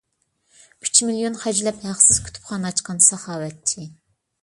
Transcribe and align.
ئۈچ 0.87 1.01
مىليون 1.09 1.37
خەجلەپ 1.43 1.85
ھەقسىز 1.91 2.23
كۇتۇپخانا 2.25 2.71
ئاچقان 2.73 3.07
ساخاۋەتچى. 3.13 3.91